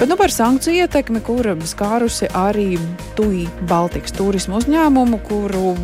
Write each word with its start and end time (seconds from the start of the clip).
Bet 0.00 0.08
nu 0.08 0.16
par 0.16 0.32
sankciju 0.32 0.80
ietekmi, 0.80 1.20
kura 1.20 1.52
skārusi 1.68 2.30
arī 2.32 2.78
TUI 3.18 3.42
Baltikas 3.68 4.14
turismu 4.16 4.56
uzņēmumu, 4.56 5.18
kuru 5.28 5.74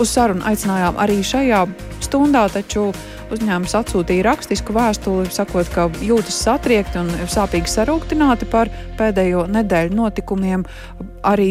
uz 0.00 0.12
sarunu 0.12 0.44
aicinājām 0.48 0.98
arī 1.02 1.20
šajā 1.24 1.66
stundā, 2.04 2.46
taču 2.52 2.90
Uzņēmums 3.26 3.72
atsūtīja 3.74 4.22
rakstisku 4.22 4.74
vēstuli, 4.76 5.26
sakot, 5.34 5.66
ka 5.74 5.88
jūtas 6.04 6.36
satriekti 6.44 7.00
un 7.00 7.08
sāpīgi 7.26 7.72
sarūktināti 7.72 8.46
par 8.52 8.70
pēdējo 9.00 9.48
nedēļu 9.50 9.96
notikumiem. 9.98 10.62
Arī 11.26 11.48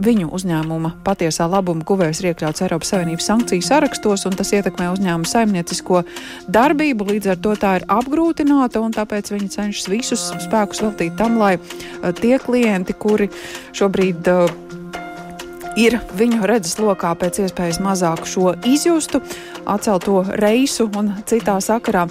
viņu 0.00 0.30
uzņēmuma 0.32 0.94
patiesā 1.04 1.44
labuma 1.50 1.84
guvējs 1.84 2.22
ir 2.22 2.30
iekļauts 2.30 2.64
Eiropas 2.64 2.94
Savienības 2.94 3.28
sankciju 3.28 3.66
sarakstos, 3.66 4.24
un 4.30 4.38
tas 4.40 4.54
ietekmē 4.56 4.88
uzņēmuma 4.94 5.28
saimniecisko 5.28 6.06
darbību. 6.48 7.10
Līdz 7.12 7.34
ar 7.34 7.44
to 7.44 7.52
tā 7.60 7.76
ir 7.82 7.88
apgrūtināta, 7.92 8.80
un 8.80 8.96
tāpēc 8.96 9.28
viņi 9.34 9.52
cenšas 9.58 9.92
visus 9.92 10.26
spēkus 10.46 10.80
veltīt 10.86 11.20
tam, 11.20 11.36
lai 11.42 11.58
eh, 11.58 12.10
tie 12.16 12.38
klienti, 12.40 12.96
kuri 12.96 13.28
šobrīd 13.76 14.32
uh, 14.32 14.70
ir 15.80 15.96
viņu 16.16 16.44
redzes 16.48 16.76
lokā 16.80 17.12
pēc 17.18 17.40
iespējas 17.44 17.80
mazāk 17.82 18.26
šo 18.28 18.52
izjustu, 18.68 19.22
atcelto 19.68 20.22
reisu 20.40 20.88
un 20.98 21.12
citā 21.28 21.56
sakarā. 21.64 22.06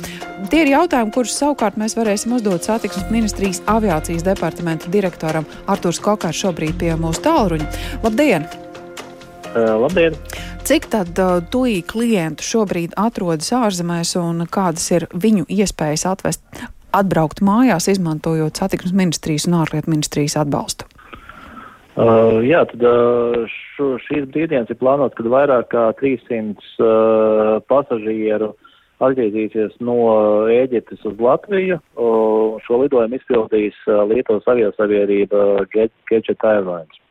Tie 0.49 0.63
ir 0.63 0.71
jautājumi, 0.73 1.13
kurus 1.13 1.35
savukārt 1.37 1.77
mēs 1.79 1.97
varēsim 1.99 2.33
uzdot 2.37 2.65
satiksmes 2.65 3.11
ministrijas 3.13 3.61
aviācijas 3.69 4.25
departamenta 4.25 4.89
direktoram 4.91 5.47
Artūrs 5.69 6.01
Kokārs 6.03 6.41
šobrīd 6.41 6.79
pie 6.81 6.95
mūsu 6.97 7.23
tālruņa. 7.27 7.69
Labdien! 8.05 8.47
Uh, 9.49 9.75
labdien! 9.83 10.17
Cik 10.65 10.89
tad 10.93 11.17
uh, 11.21 11.39
tuī 11.41 11.79
klientu 11.85 12.45
šobrīd 12.45 12.97
atrodas 12.99 13.49
ārzemēs 13.55 14.15
un 14.21 14.45
kādas 14.49 14.85
ir 14.93 15.07
viņu 15.13 15.47
iespējas 15.49 16.05
atvest, 16.09 16.43
atbraukt 16.95 17.41
mājās, 17.45 17.89
izmantojot 17.91 18.61
satiksmes 18.61 18.95
ministrijas 18.97 19.47
un 19.49 19.59
ārlietu 19.61 19.93
ministrijas 19.93 20.37
atbalstu? 20.41 20.89
Uh, 21.99 22.39
jā, 22.45 22.61
tad 22.69 22.85
uh, 22.85 23.49
šo, 23.79 23.93
šīs 24.07 24.27
brīvdienas 24.33 24.71
ir 24.71 24.79
plānotas, 24.79 25.17
kad 25.17 25.31
vairāk 25.31 25.71
kā 25.71 25.85
300 26.01 26.59
uh, 26.83 27.59
pasažieru 27.71 28.53
atgriezīsies 28.99 29.77
no 29.79 29.95
Ēģiptes 30.51 31.05
uz 31.07 31.19
Latviju. 31.23 31.79
Uh, 31.95 32.59
šo 32.65 32.81
lidojumu 32.83 33.19
izpildīs 33.19 33.77
uh, 33.87 34.03
Lietuvas 34.09 34.47
aviosabiedrība 34.51 35.69
Gadget 35.71 36.43
Airlines. 36.43 37.05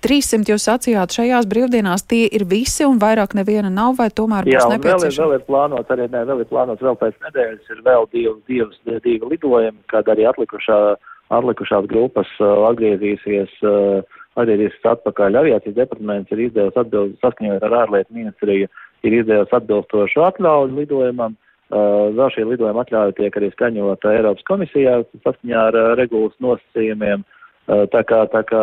300 0.00 0.48
jūs 0.48 0.64
sacījāt 0.64 1.12
šajās 1.12 1.44
brīvdienās, 1.50 2.06
tie 2.08 2.22
ir 2.32 2.46
visi 2.48 2.86
un 2.88 2.96
vairāk 3.02 3.34
neviena 3.36 3.68
nav, 3.68 3.98
vai 3.98 4.06
tomēr 4.08 4.46
būs 4.48 4.64
nepieciešams? 4.70 4.86
Jā, 4.86 4.94
vēl 5.02 5.10
ir, 5.10 5.18
vēl 5.18 5.34
ir 5.36 5.44
plānots, 5.44 5.92
arī 5.92 6.06
ne, 6.08 6.22
vēl 6.30 6.40
ir 6.40 6.48
plānots 6.48 6.86
vēl 6.86 6.96
pēc 7.02 7.18
nedēļas, 7.26 7.68
ir 7.74 7.82
vēl 7.84 8.08
divi, 8.14 8.32
divas, 8.48 8.80
divi 9.04 9.18
lidojumi, 9.34 9.82
kad 9.92 10.08
arī 10.08 10.24
atlikušā 10.30 10.78
uh, 10.94 11.12
atlikušās 11.34 11.88
grupas 11.88 12.30
uh, 12.40 12.64
atgriezīsies, 12.70 13.52
uh, 13.66 14.17
atgriezīsies 14.38 14.86
atpakaļ. 14.92 15.40
Aviācijas 15.42 15.76
departaments 15.76 16.32
ir 16.34 16.44
izdevis 16.46 16.78
atbildi 16.78 17.18
saskaņojot 17.22 17.66
ar 17.66 17.76
ārlietu 17.82 18.16
ministriju, 18.16 18.70
ir 19.06 19.18
izdevis 19.20 19.54
atbilstošu 19.58 20.24
atļauju 20.28 20.78
lidojumam. 20.78 21.36
Uh, 21.68 22.08
vēl 22.16 22.30
šī 22.32 22.46
lidojuma 22.48 22.80
atļauja 22.84 23.16
tiek 23.18 23.34
arī 23.36 23.50
skaņota 23.52 24.14
Eiropas 24.16 24.46
komisijā 24.48 25.02
saskaņā 25.24 25.64
ar 25.70 25.76
regulas 26.00 26.36
nosacījumiem. 26.40 27.26
Tā 27.68 28.00
kā, 28.08 28.22
tā 28.32 28.40
kā 28.48 28.60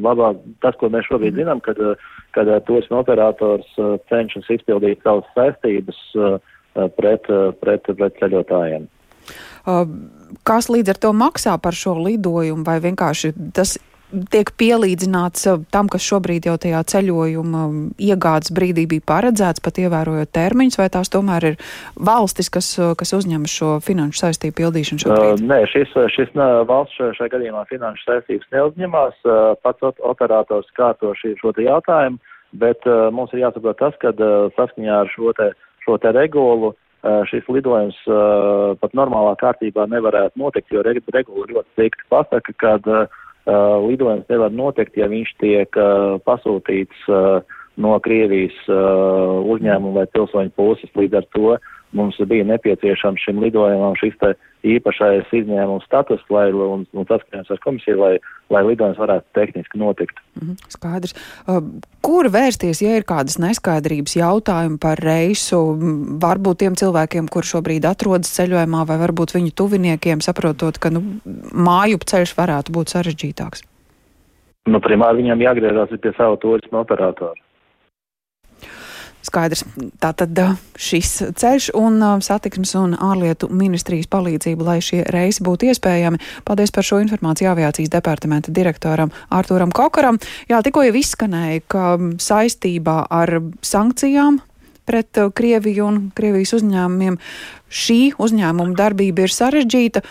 labāk 0.00 0.38
tas, 0.64 0.78
ko 0.80 0.88
mēs 0.88 1.04
šobrīd 1.10 1.36
zinām, 1.36 1.58
kad, 1.60 1.76
kad 2.32 2.48
turisma 2.64 3.02
operators 3.02 3.68
cenšas 4.08 4.48
izpildīt 4.56 5.04
savas 5.04 5.28
saistības 5.36 5.98
pret, 6.96 7.28
pret, 7.60 7.90
pret 7.98 8.16
ceļotājiem. 8.16 8.88
Uh, 9.68 9.84
kas 10.48 10.70
līdz 10.72 10.94
ar 10.94 11.00
to 11.04 11.12
maksā 11.12 11.58
par 11.60 11.76
šo 11.76 11.98
lidojumu, 12.00 12.64
vai 12.64 12.78
vienkārši 12.80 13.34
tas 13.52 13.76
tiek 14.32 14.50
pielīdzināts 14.60 15.46
uh, 15.50 15.60
tam, 15.72 15.88
kas 15.92 16.04
šobrīd 16.06 16.48
jau 16.48 16.56
tajā 16.60 16.80
ceļojuma 16.92 17.62
iegādes 18.00 18.52
brīdī 18.56 18.86
bija 18.90 19.06
paredzēts, 19.12 19.62
pat 19.64 19.80
ievērojot 19.82 20.32
termiņus, 20.34 20.78
vai 20.80 20.88
tās 20.92 21.12
tomēr 21.12 21.50
ir 21.52 21.56
valstis, 21.94 22.50
kas, 22.52 22.72
uh, 22.80 22.92
kas 22.98 23.14
uzņemas 23.16 23.54
šo 23.60 23.70
finanšu 23.84 24.24
saistību 24.24 24.58
pildīšanu 24.60 25.04
šobrīd? 25.04 25.38
Uh, 25.38 25.46
nē, 25.52 25.62
šis, 25.72 25.94
šis 26.16 26.34
nē, 26.38 26.50
valsts 26.70 26.98
šajā 26.98 27.32
gadījumā 27.36 27.64
finanšu 27.70 28.06
saistības 28.08 28.52
neuzņemās, 28.56 29.16
uh, 29.24 29.40
pats 29.64 30.02
operators 30.12 30.68
kārto 30.78 31.14
šī, 31.22 31.36
šo 31.40 31.54
te 31.56 31.66
jautājumu, 31.68 32.20
bet 32.60 32.86
uh, 32.90 33.08
mums 33.14 33.34
ir 33.34 33.44
jāsaprot 33.46 33.80
tas, 33.80 33.98
ka 34.02 34.14
saskaņā 34.58 35.02
ar 35.04 35.10
šo 35.14 35.34
te, 35.38 35.52
šo 35.86 36.00
te 36.02 36.14
regulu 36.16 36.74
Eh, 37.00 37.22
šis 37.30 37.46
lidojums 37.48 37.96
pat 38.76 38.92
normālā 38.92 39.30
kārtībā 39.40 39.86
nevarētu 39.88 40.36
notikt, 40.36 40.68
jo 40.68 40.82
regula 40.84 41.46
ļoti 41.48 41.70
strikti 41.72 42.04
pasaka, 42.12 42.52
ka 42.60 42.74
uh, 42.84 43.19
lidojums 43.86 44.28
nevar 44.30 44.52
notikt, 44.54 44.96
ja 45.00 45.08
viņš 45.10 45.32
tiek 45.42 45.78
uh, 45.80 46.18
pasūtīts 46.26 47.08
uh, 47.08 47.40
no 47.80 47.96
Krievijas 48.04 48.56
uh, 48.68 49.40
uzņēmuma 49.54 50.02
vai 50.02 50.06
pilsoņu 50.14 50.54
puses. 50.58 50.92
Līdz 50.98 51.20
ar 51.20 51.28
to 51.36 51.54
mums 51.96 52.18
bija 52.30 52.46
nepieciešams 52.46 53.24
šim 53.26 53.40
lidojumam 53.42 53.96
šis 53.98 54.16
īpašais 54.60 55.30
izņēmums 55.32 55.86
status, 55.88 56.20
lai, 56.30 56.50
un, 56.52 56.84
un 56.92 57.06
saskaņojums 57.08 57.50
ar 57.54 57.60
komisiju, 57.64 57.96
lai, 58.00 58.10
lai 58.52 58.62
lidojums 58.68 59.00
varētu 59.00 59.26
tehniski 59.38 59.80
notikt. 59.80 60.20
Mm 60.36 60.58
skaidrs. 60.68 61.14
Uh, 61.48 61.60
kur 62.04 62.28
vērsties, 62.32 62.82
ja 62.84 62.96
ir 62.98 63.06
kādas 63.08 63.38
neskaidrības 63.42 64.16
jautājumi 64.16 64.78
par 64.80 65.00
reisu, 65.02 65.58
varbūt 66.22 66.62
tiem 66.62 66.76
cilvēkiem, 66.76 67.28
kur 67.32 67.44
šobrīd 67.44 67.88
atrodas 67.88 68.32
ceļojumā, 68.36 68.84
vai 68.86 68.98
varbūt 69.00 69.34
viņu 69.36 69.52
tuviniekiem, 69.56 70.20
saprotot, 70.20 70.78
ka 70.78 70.90
nu, 70.90 71.02
māju 71.52 72.00
ceļš 72.04 72.36
varētu 72.36 72.72
būt 72.72 72.94
sarežģītāks? 72.94 73.64
Nu, 74.68 74.80
primāri 74.80 75.22
viņam 75.22 75.40
jāgriežas 75.40 75.94
pie 76.00 76.12
sava 76.16 76.36
turisma 76.36 76.84
operatora. 76.84 77.34
Skaidrs. 79.26 79.64
Tātad 80.00 80.38
šis 80.80 81.10
ceļš 81.36 81.70
un 81.78 82.00
satiksmes 82.24 82.72
un 82.80 82.96
ārlietu 82.96 83.50
ministrijas 83.52 84.08
palīdzību, 84.10 84.66
lai 84.66 84.78
šie 84.84 85.02
reisi 85.12 85.44
būtu 85.46 85.70
iespējami. 85.70 86.20
Paldies 86.48 86.72
par 86.74 86.86
šo 86.86 87.00
informāciju 87.04 87.50
aviācijas 87.52 87.92
departamenta 87.92 88.54
direktoram 88.54 89.12
Arturam 89.28 89.72
Kokaram. 89.74 90.20
Jā, 90.50 90.62
tikko 90.64 90.86
jau 90.88 90.96
izskanēja, 91.00 91.64
ka 91.70 91.86
saistībā 92.20 93.02
ar 93.10 93.36
sankcijām 93.62 94.40
pret 94.90 95.20
Krieviju 95.36 95.86
un 95.86 95.98
Krievijas 96.16 96.56
uzņēmumiem 96.56 97.18
šī 97.70 97.98
uzņēmuma 98.18 98.74
darbība 98.78 99.26
ir 99.26 99.34
sarežģīta 99.34 100.02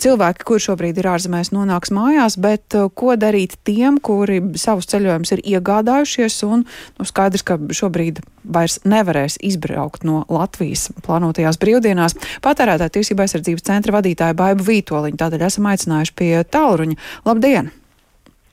cilvēki, 0.00 0.46
kur 0.46 0.62
šobrīd 0.62 0.98
ir 1.00 1.08
ārzemēs, 1.12 1.52
nonāks 1.54 1.92
mājās, 1.94 2.38
bet 2.40 2.76
uh, 2.78 2.88
ko 2.90 3.14
darīt 3.20 3.56
tiem, 3.66 3.98
kuri 4.02 4.40
savus 4.60 4.88
ceļojumus 4.92 5.34
ir 5.36 5.44
iegādājušies 5.54 6.40
un 6.48 6.64
nu, 6.64 7.06
skaidrs, 7.08 7.44
ka 7.46 7.58
šobrīd 7.58 8.22
vairs 8.44 8.80
nevarēs 8.88 9.38
izbraukt 9.44 10.04
no 10.08 10.24
Latvijas 10.32 10.88
plānotajās 11.06 11.60
brīvdienās. 11.62 12.18
Patērētāja 12.44 12.96
tiesība 12.98 13.24
aizsardzības 13.24 13.66
centra 13.66 13.96
vadītāja 13.98 14.36
Baiba 14.38 14.66
Vītoliņa, 14.66 15.20
tādēļ 15.24 15.46
esam 15.48 15.70
aicinājuši 15.72 16.18
pie 16.18 16.34
tālruņa. 16.44 17.00
Labdien! 17.28 17.72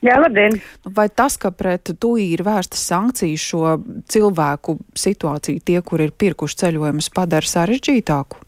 Jā, 0.02 0.16
labdien! 0.18 0.56
Vai 0.98 1.10
tas, 1.14 1.36
ka 1.38 1.52
pret 1.54 1.92
to 2.02 2.16
ir 2.18 2.42
vērstas 2.46 2.88
sankcijas 2.90 3.44
šo 3.52 3.76
cilvēku 4.10 4.80
situāciju, 4.98 5.62
tie, 5.62 5.78
kur 5.86 6.02
ir 6.02 6.16
pirkuši 6.18 6.64
ceļojumus, 6.64 7.12
padara 7.14 7.46
sarežģītāku? 7.46 8.42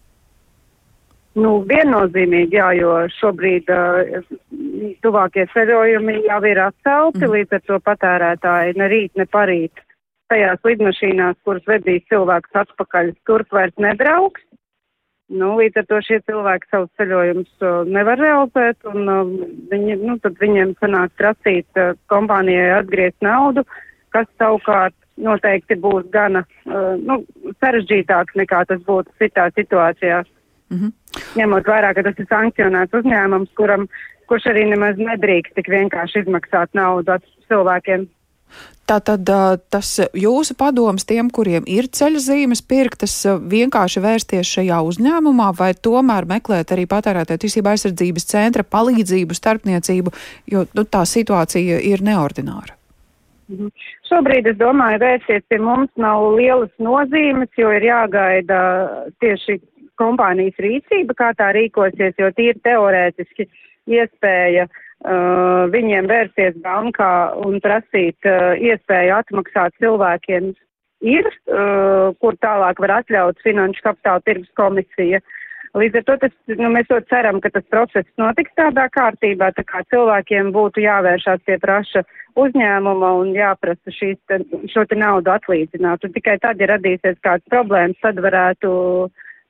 Nu, 1.34 1.54
viennozīmīgi, 1.66 2.60
jā, 2.60 2.68
jo 2.78 2.92
šobrīd 3.16 3.70
uh, 3.74 4.20
tuvākie 5.02 5.48
ceļojumi 5.50 6.20
jau 6.28 6.40
ir 6.46 6.60
atcelti, 6.62 7.24
mm. 7.24 7.32
līdz 7.34 7.58
ar 7.58 7.64
to 7.70 7.80
patērētāji 7.90 8.76
ne 8.78 8.90
rīt, 8.92 9.14
ne 9.18 9.26
parīt 9.26 9.82
tajās 10.30 10.62
lidmašīnās, 10.66 11.40
kuras 11.46 11.66
vedīs 11.70 12.06
cilvēkus 12.12 12.60
atpakaļ, 12.64 13.14
turp 13.26 13.54
vairs 13.54 13.74
nebrauks. 13.82 14.46
Nu, 15.34 15.56
līdz 15.58 15.80
ar 15.82 15.88
to 15.90 16.00
šie 16.06 16.20
cilvēki 16.28 16.70
savus 16.70 16.92
ceļojumus 17.00 17.66
uh, 17.66 17.82
nevar 17.90 18.20
realizēt, 18.22 18.78
un 18.92 19.10
uh, 19.10 19.34
viņi, 19.72 19.98
nu, 20.04 20.20
tad 20.22 20.38
viņiem 20.42 20.76
sanāk 20.84 21.16
prasīt 21.18 21.82
uh, 21.82 21.96
kompānijai 22.14 22.70
atgriezt 22.76 23.18
naudu, 23.26 23.64
kas 24.14 24.30
savukārt 24.38 24.94
noteikti 25.18 25.80
būs 25.82 26.06
gana 26.14 26.44
uh, 26.46 26.94
nu, 27.02 27.24
sarežģītāks 27.64 28.38
nekā 28.38 28.62
tas 28.70 28.86
būtu 28.86 29.16
citās 29.22 29.56
situācijās. 29.58 30.30
Mm 30.74 30.80
-hmm. 30.80 30.92
Ņemot 31.38 31.70
vērā, 31.70 31.94
ka 31.94 32.04
tas 32.04 32.18
ir 32.18 32.26
sankcionēts 32.30 32.98
uzņēmums, 33.00 33.54
kuram, 33.56 33.88
kurš 34.28 34.50
arī 34.50 34.66
nemaz 34.70 34.98
nedrīkst 34.98 35.54
tik 35.56 35.70
vienkārši 35.70 36.24
izmaksāt 36.24 36.74
naudu 36.74 37.20
cilvēkiem. 37.48 38.08
Tātad 38.84 39.30
tas 39.72 39.90
jūsu 40.14 40.58
padoms 40.60 41.06
tiem, 41.08 41.30
kuriem 41.32 41.64
ir 41.72 41.88
ceļa 41.88 42.20
zīmes 42.20 42.62
pirktas, 42.68 43.14
vienkārši 43.54 44.04
vērsties 44.04 44.52
šajā 44.58 44.82
uzņēmumā 44.90 45.54
vai 45.60 45.72
tomēr 45.88 46.28
meklēt 46.28 46.74
arī 46.76 46.84
patērētāju 46.92 47.44
tiesību 47.46 47.72
aizsardzības 47.72 48.28
centra 48.34 48.64
palīdzību, 48.76 49.34
starpniecību, 49.40 50.14
jo 50.52 50.66
nu, 50.76 50.84
tā 50.84 51.06
situācija 51.08 51.80
ir 51.80 52.04
neordināra? 52.04 52.76
Mhm. 53.48 53.72
Šobrīd, 54.10 54.52
es 54.52 54.58
domāju, 54.60 55.00
vērsties 55.00 55.48
pie 55.50 55.60
mums 55.64 55.90
nav 55.96 56.34
lielas 56.36 56.72
nozīmes, 56.80 57.50
jo 57.58 57.72
ir 57.72 57.88
jāgaida 57.88 58.60
tieši 59.24 59.62
kompānijas 60.04 60.60
rīcība, 60.62 61.16
kā 61.18 61.32
tā 61.40 61.54
rīkosies, 61.56 62.18
jo 62.20 62.32
tīri 62.36 62.60
teorētiski 62.68 63.48
iespēja 63.92 64.68
uh, 64.68 65.70
viņiem 65.74 66.10
vērsties 66.12 66.60
bankā 66.64 67.14
un 67.44 67.60
prasīt 67.64 68.30
uh, 68.30 68.54
iespēju 68.60 69.18
atmaksāt 69.22 69.76
cilvēkiem 69.84 70.54
ir, 71.04 71.30
uh, 71.52 72.12
kur 72.24 72.38
tālāk 72.44 72.80
var 72.84 73.00
atļaut 73.02 73.42
Finanšu 73.44 73.84
kapitāla 73.88 74.24
tirgus 74.28 74.52
komisija. 74.60 75.22
Līdz 75.74 76.00
ar 76.00 76.04
to 76.06 76.16
tas, 76.22 76.34
nu, 76.54 76.70
mēs 76.70 76.86
to 76.86 77.00
ceram, 77.10 77.40
ka 77.42 77.50
tas 77.50 77.66
process 77.74 78.06
notiks 78.22 78.54
tādā 78.60 78.86
kārtībā, 78.94 79.50
tā 79.58 79.64
kā 79.66 79.82
cilvēkiem 79.90 80.52
būtu 80.54 80.84
jāvēršās 80.84 81.42
pie 81.48 81.58
praša 81.64 82.04
uzņēmuma 82.38 83.10
un 83.18 83.32
jāprasa 83.34 83.94
šīs, 83.96 84.20
šo 84.70 84.86
te 84.90 85.00
naudu 85.02 85.34
atlīdzināt. 85.34 86.06
Un 86.06 86.14
tikai 86.14 86.38
tad, 86.46 86.62
ja 86.62 86.70
radīsies 86.76 87.18
kāds 87.26 87.50
problēmas, 87.50 87.98
tad 88.06 88.22
varētu 88.22 88.70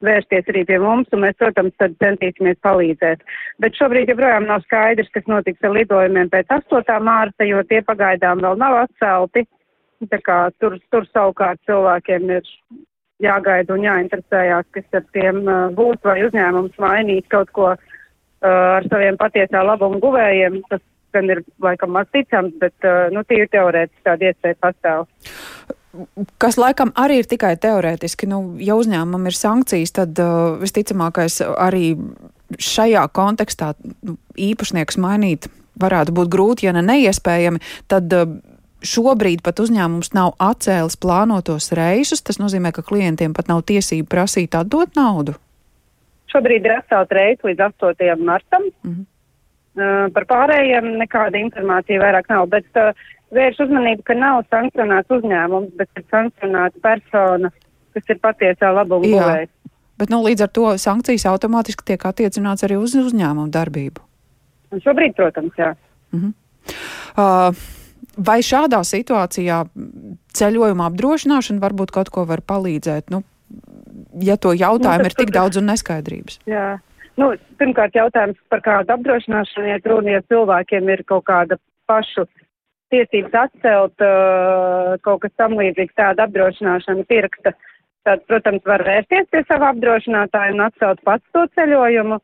vērsties 0.06 0.50
arī 0.52 0.64
pie 0.70 0.78
mums, 0.84 1.10
un 1.16 1.24
mēs, 1.24 1.36
protams, 1.40 1.74
tad 1.82 1.96
centīsimies 2.04 2.60
palīdzēt. 2.66 3.24
Bet 3.64 3.80
šobrīd 3.80 4.12
joprojām 4.12 4.48
nav 4.50 4.64
skaidrs, 4.68 5.12
kas 5.16 5.28
notiks 5.32 5.64
ar 5.64 5.76
lidojumiem 5.78 6.32
pēc 6.34 6.52
8. 6.58 6.98
mārta, 7.04 7.48
jo 7.48 7.64
tie 7.70 7.82
pagaidām 7.86 8.44
vēl 8.44 8.60
nav 8.62 8.84
atcelti. 8.86 9.46
Tā 10.12 10.20
kā 10.20 10.40
tur, 10.60 10.76
tur 10.92 11.06
savukārt 11.14 11.62
cilvēkiem 11.70 12.32
ir 12.36 12.48
jāgaida 13.24 13.76
un 13.76 13.86
jāinteresējās, 13.86 14.68
kas 14.76 14.98
ar 15.00 15.06
tiem 15.16 15.44
būs, 15.78 16.02
vai 16.04 16.18
uzņēmums 16.28 16.80
mainīt 16.82 17.30
kaut 17.32 17.54
ko 17.56 17.70
ar 18.44 18.90
saviem 18.92 19.16
patiesā 19.22 19.64
labumu 19.64 20.02
guvējiem. 20.04 20.60
Tas 20.72 20.84
gan 21.16 21.30
ir 21.30 21.44
laikam 21.64 21.94
maz 21.96 22.10
ticams, 22.12 22.56
bet 22.60 22.90
nu, 23.14 23.24
tīri 23.30 23.48
teorētiski 23.54 24.04
tāda 24.08 24.32
iespēja 24.32 24.60
pastāv. 24.66 25.08
Kas 26.42 26.58
laikam 26.58 26.90
arī 26.98 27.20
ir 27.22 27.28
tikai 27.30 27.54
teorētiski. 27.62 28.28
Nu, 28.30 28.56
ja 28.62 28.78
uzņēmumam 28.80 29.30
ir 29.30 29.38
sankcijas, 29.38 29.94
tad 29.94 30.18
uh, 30.22 30.56
visticamākais 30.62 31.42
arī 31.46 31.94
šajā 32.58 33.04
kontekstā 33.14 33.74
nu, 34.02 34.18
īpašnieks 34.34 34.98
mainīt 35.02 35.50
varētu 35.82 36.16
būt 36.18 36.32
grūti, 36.34 36.68
ja 36.68 36.74
ne 36.74 36.82
neiespējami. 36.86 37.62
Tad, 37.92 38.18
uh, 38.18 38.34
Šobrīd 38.84 39.40
pat 39.40 39.62
uzņēmums 39.64 40.10
nav 40.12 40.34
atcēlis 40.44 40.98
plānotos 41.00 41.70
reisus. 41.78 42.20
Tas 42.20 42.36
nozīmē, 42.42 42.74
ka 42.76 42.84
klientiem 42.84 43.32
pat 43.32 43.48
nav 43.48 43.62
tiesība 43.70 44.10
prasīt 44.12 44.58
atdot 44.60 44.98
naudu. 45.00 45.38
Šobrīd 46.34 46.68
ir 46.68 46.76
atcelt 46.82 47.14
reisu 47.16 47.48
līdz 47.48 47.64
8. 47.70 48.20
martam. 48.20 48.66
Mm 48.84 48.92
-hmm. 48.92 49.06
uh, 49.80 50.12
par 50.14 50.26
pārējiem 50.28 50.98
nekāda 51.00 51.40
informācija 51.40 52.02
vairāk 52.02 52.28
nav, 52.30 52.50
bet 52.52 52.68
uh, 52.76 52.92
vērš 53.36 53.62
uzmanību, 53.66 54.06
ka 54.08 54.16
nav 54.18 54.44
sankcionēts 54.54 55.14
uzņēmums, 55.18 55.76
bet 55.80 55.90
ir 56.00 56.08
sankcionēta 56.14 56.82
persona, 56.84 57.52
kas 57.94 58.10
ir 58.14 58.20
patiesā 58.24 58.72
labuma 58.74 59.10
guvējs. 59.10 59.52
Bet 60.02 60.10
nu, 60.10 60.24
līdz 60.26 60.48
ar 60.48 60.52
to 60.54 60.72
sankcijas 60.82 61.28
automātiski 61.30 61.86
tiek 61.92 62.06
attiecināts 62.10 62.66
arī 62.66 62.80
uz 62.82 62.96
uzņēmumu 62.98 63.54
darbību. 63.54 64.02
Un 64.74 64.82
šobrīd, 64.82 65.14
protams, 65.16 65.54
jā. 65.58 65.76
Mm 66.14 66.20
-hmm. 66.20 66.34
uh, 67.18 67.80
Vai 68.14 68.44
šādā 68.46 68.84
situācijā 68.86 69.64
ceļojuma 70.38 70.90
apdrošināšana 70.92 71.64
varbūt 71.64 71.94
kaut 71.96 72.12
ko 72.14 72.26
var 72.30 72.44
palīdzēt? 72.46 73.10
Nu, 73.10 73.24
ja 74.22 74.38
to 74.38 74.54
jautājumu 74.54 75.08
nu, 75.08 75.10
ir 75.10 75.16
tik 75.18 75.32
daudz 75.34 75.58
un 75.58 75.66
neskaidrības. 75.72 76.40
Jā. 76.46 76.78
Nu, 77.18 77.32
pirmkārt, 77.58 77.96
jautājums 77.98 78.38
par 78.50 78.62
kādu 78.66 78.94
apdrošināšanu, 78.94 79.66
ja 79.70 79.80
runa, 79.86 80.16
ja 80.18 80.22
cilvēkiem 80.30 80.90
ir 80.94 81.04
kaut 81.10 81.26
kāda 81.30 81.58
pašu 81.90 82.28
tiesības 82.94 83.38
atcelt 83.46 84.06
uh, 84.06 84.94
kaut 85.06 85.24
kas 85.26 85.34
tam 85.42 85.58
līdzīgs, 85.60 85.96
tāda 86.00 86.28
apdrošināšana 86.28 87.06
pirksta, 87.10 87.54
tad, 88.08 88.24
protams, 88.30 88.64
var 88.68 88.86
vērsties 88.88 89.30
pie 89.32 89.44
sava 89.48 89.74
apdrošinātāja 89.74 90.56
un 90.56 90.68
atcelt 90.68 91.04
pats 91.08 91.26
to 91.36 91.48
ceļojumu. 91.58 92.22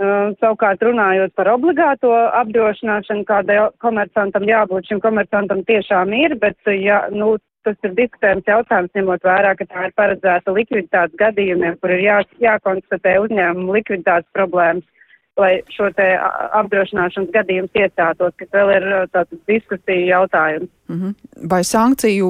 Uh, 0.00 0.30
savukārt 0.38 0.82
runājot 0.86 1.32
par 1.34 1.48
obligāto 1.50 2.12
apdrošināšanu, 2.38 3.24
kādai 3.26 3.56
komersantam 3.82 4.46
jābūt, 4.46 4.86
šim 4.86 5.00
komersantam 5.02 5.64
tiešām 5.66 6.14
ir, 6.14 6.36
bet 6.38 6.70
ja, 6.70 7.02
nu, 7.10 7.34
tas 7.66 7.76
ir 7.84 7.96
diskutējums 7.96 8.46
jautājums, 8.48 8.92
ņemot 8.96 9.26
vērā, 9.26 9.52
ka 9.58 9.66
tā 9.66 9.88
ir 9.88 9.96
paredzēta 9.98 10.54
likviditātes 10.54 11.18
gadījumiem, 11.20 11.76
kur 11.82 11.92
ir 11.96 12.04
jā, 12.04 12.20
jākonstatē 12.40 13.16
uzņēmumu 13.24 13.76
likviditātes 13.80 14.30
problēmas, 14.36 14.86
lai 15.40 15.52
šo 15.72 15.88
te 15.96 16.06
apdrošināšanas 16.60 17.32
gadījumus 17.34 17.80
iestātos, 17.80 18.34
kas 18.40 18.52
vēl 18.54 18.74
ir 18.76 18.86
tāds 19.14 19.40
diskusija 19.48 20.06
jautājums. 20.18 20.70
Mm 20.88 21.00
-hmm. 21.00 21.48
Vai 21.50 21.64
sankciju 21.64 22.28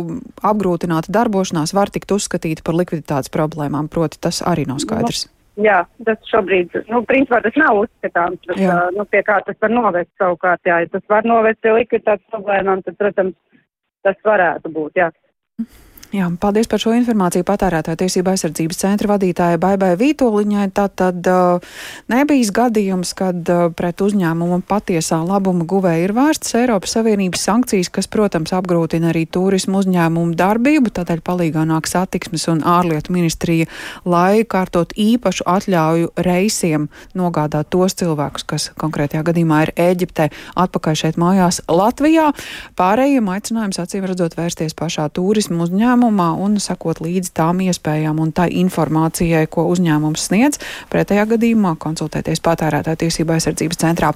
apgrūtināta 0.53 1.13
darbošanās 1.13 1.75
var 1.75 1.91
tikt 1.91 2.13
uzskatīta 2.13 2.63
par 2.65 2.75
likviditātes 2.75 3.33
problēmām, 3.37 3.89
proti 3.89 4.21
tas 4.21 4.43
arī 4.43 4.67
nav 4.67 4.79
skaidrs? 4.79 5.27
Nu, 5.27 5.37
Jā, 5.61 5.85
tas 6.07 6.19
šobrīd, 6.31 6.73
nu, 6.89 7.03
principā 7.05 7.41
tas 7.43 7.57
nav 7.57 7.83
uzskatāms, 7.83 8.41
bet, 8.47 8.57
jā. 8.63 8.77
nu, 8.97 9.05
pie 9.05 9.21
kā 9.27 9.41
tas 9.45 9.57
var 9.61 9.71
novest 9.71 10.11
savukārt, 10.19 10.61
jā, 10.65 10.79
ja 10.81 10.89
tas 10.89 11.03
var 11.09 11.27
novest 11.29 11.61
pie 11.61 11.75
likviditātes 11.75 12.27
problēmām, 12.33 12.83
tad, 12.87 12.97
protams, 12.97 13.35
tas 14.07 14.17
varētu 14.25 14.73
būt, 14.73 15.03
jā. 15.03 15.11
Jā, 16.11 16.27
paldies 16.43 16.67
par 16.67 16.81
šo 16.83 16.91
informāciju 16.99 17.45
patērētāja 17.47 18.01
tiesība 18.01 18.33
aizsardzības 18.35 18.81
centra 18.81 19.13
vadītāja 19.13 19.61
Baibai 19.63 19.93
Vītoliņai. 19.95 20.65
Tātad 20.75 21.23
uh, 21.31 21.77
nebijis 22.11 22.49
gadījums, 22.51 23.13
kad 23.15 23.47
uh, 23.47 23.69
pret 23.79 24.03
uzņēmumu 24.03 24.59
patiesā 24.67 25.21
labuma 25.23 25.63
guvēja 25.71 26.09
ir 26.09 26.15
vērsts 26.17 26.57
Eiropas 26.59 26.97
Savienības 26.97 27.45
sankcijas, 27.47 27.93
kas, 27.95 28.09
protams, 28.11 28.51
apgrūtina 28.59 29.13
arī 29.13 29.23
turismu 29.31 29.85
uzņēmumu 29.85 30.35
darbību. 30.41 30.91
Tādēļ 30.99 31.23
palīgā 31.23 31.63
nāk 31.71 31.87
satiksmes 31.87 32.49
un 32.51 32.65
ārlietu 32.67 33.15
ministrija, 33.15 33.71
lai 34.03 34.43
kārtot 34.43 34.97
īpašu 34.99 35.47
atļauju 35.47 36.11
reisiem 36.27 36.91
nogādāt 37.15 37.71
tos 37.71 37.95
cilvēkus, 38.03 38.49
kas 38.51 38.69
konkrētajā 38.83 39.23
gadījumā 39.31 39.63
ir 39.69 39.75
Ēģiptē, 39.87 40.27
atpakaļ 40.59 41.01
šeit 41.05 41.23
mājās 41.23 41.63
Latvijā. 41.71 42.33
Pārējiem 42.75 43.31
aicinājums 43.31 43.79
acīm 43.87 44.11
redzot 44.11 44.35
vērsties 44.35 44.75
pašā 44.75 45.07
turismu 45.15 45.63
uzņēmumu 45.69 46.00
uzņēmumā 46.01 46.33
un 46.41 46.57
sakot 46.61 47.01
līdzi 47.05 47.33
tām 47.37 47.61
iespējām 47.61 48.21
un 48.21 48.33
tā 48.33 48.49
informācijai, 48.49 49.47
ko 49.53 49.67
uzņēmums 49.69 50.29
sniedz. 50.31 50.59
Pretējā 50.89 51.27
gadījumā 51.35 51.77
konsultēties 51.77 52.41
patērētāju 52.41 52.97
tiesību 53.05 53.35
aizsardzības 53.37 53.77
centrā. 53.77 54.09